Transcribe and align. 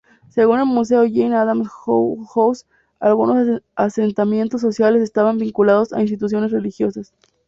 Según 0.29 0.57
el 0.59 0.65
Museo 0.65 1.01
Jane 1.03 1.35
Addams 1.35 1.69
Hull-House, 1.85 2.65
"algunos 2.99 3.61
asentamientos 3.75 4.61
sociales 4.61 5.03
estaban 5.03 5.37
vinculados 5.37 5.93
a 5.93 6.01
instituciones 6.01 6.49
religiosas. 6.49 7.13